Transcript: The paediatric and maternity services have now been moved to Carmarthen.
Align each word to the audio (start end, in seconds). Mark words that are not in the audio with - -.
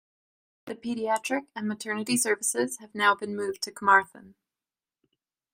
The 0.65 0.73
paediatric 0.73 1.45
and 1.55 1.67
maternity 1.67 2.17
services 2.17 2.79
have 2.79 2.95
now 2.95 3.13
been 3.13 3.35
moved 3.35 3.61
to 3.61 3.71
Carmarthen. 3.71 4.33